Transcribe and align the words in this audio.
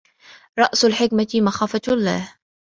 رأس 0.59 0.85
الحكمة 0.85 1.27
مخافة 1.35 1.81
الله. 1.87 2.35